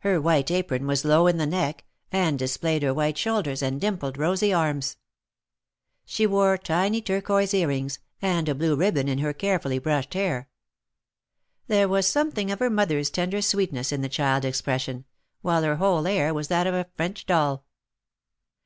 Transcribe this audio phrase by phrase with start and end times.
[0.00, 3.80] Her white apron was low in the neck, and displayed her white shoul ders and
[3.80, 4.98] dimpled, rosy arms.
[6.04, 10.50] She wore tiny turquoise ear rings, and a blue ribbon in her carefully brushed hair.
[11.66, 15.06] There was something of her mother's tender sweetness in the child's expression,
[15.40, 17.64] while her whole air was that of a French doll.